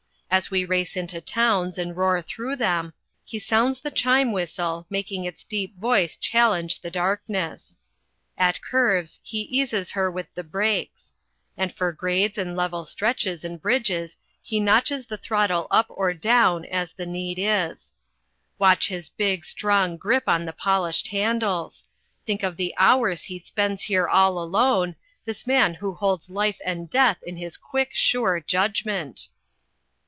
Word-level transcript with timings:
As 0.33 0.49
we 0.49 0.63
race 0.63 0.95
into 0.95 1.19
towns 1.19 1.77
and 1.77 1.93
roar 1.97 2.21
through 2.21 2.55
them, 2.55 2.93
he 3.25 3.37
sounds 3.37 3.81
the 3.81 3.91
chime 3.91 4.31
whistle, 4.31 4.85
making 4.89 5.25
its 5.25 5.43
deep 5.43 5.77
voice 5.77 6.15
challenge 6.15 6.79
the 6.79 6.89
darkness. 6.89 7.77
At 8.37 8.61
curves 8.61 9.19
he 9.23 9.41
eases 9.41 9.91
her 9.91 10.09
with 10.09 10.33
the 10.33 10.45
brakes. 10.45 11.11
And 11.57 11.75
for 11.75 11.91
grades 11.91 12.37
and 12.37 12.55
level 12.55 12.85
stretches 12.85 13.43
and 13.43 13.61
bridges 13.61 14.15
he 14.41 14.61
notches 14.61 15.05
the 15.05 15.17
throttle 15.17 15.67
up 15.69 15.87
or 15.89 16.13
down 16.13 16.63
as 16.63 16.93
the 16.93 17.05
need 17.05 17.37
is. 17.37 17.93
Watch 18.57 18.87
his 18.87 19.09
big, 19.09 19.43
strong 19.43 19.97
grip 19.97 20.29
on 20.29 20.45
the 20.45 20.53
polished 20.53 21.09
handles! 21.09 21.83
Think 22.25 22.41
of 22.41 22.55
the 22.55 22.73
hours 22.77 23.23
he 23.23 23.37
spends 23.39 23.83
here 23.83 24.07
all 24.07 24.39
alone, 24.41 24.95
this 25.25 25.45
man 25.45 25.73
who 25.73 25.93
holds 25.95 26.29
life 26.29 26.61
and 26.63 26.89
death 26.89 27.17
in 27.21 27.35
his 27.35 27.57
quick, 27.57 27.89
sure 27.91 28.39
judgment! 28.39 29.27